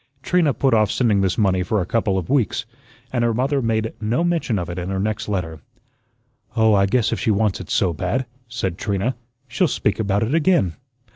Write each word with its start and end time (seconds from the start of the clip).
Trina 0.23 0.51
put 0.51 0.73
off 0.73 0.89
sending 0.89 1.21
this 1.21 1.37
money 1.37 1.61
for 1.61 1.79
a 1.79 1.85
couple 1.85 2.17
of 2.17 2.27
weeks, 2.27 2.65
and 3.13 3.23
her 3.23 3.35
mother 3.35 3.61
made 3.61 3.93
no 4.01 4.23
mention 4.23 4.57
of 4.57 4.67
it 4.67 4.79
in 4.79 4.89
her 4.89 4.99
next 4.99 5.29
letter. 5.29 5.61
"Oh, 6.55 6.73
I 6.73 6.87
guess 6.87 7.13
if 7.13 7.19
she 7.19 7.29
wants 7.29 7.59
it 7.59 7.69
so 7.69 7.93
bad," 7.93 8.25
said 8.47 8.79
Trina, 8.79 9.13
"she'll 9.47 9.67
speak 9.67 9.99
about 9.99 10.23
it 10.23 10.33
again." 10.33 10.73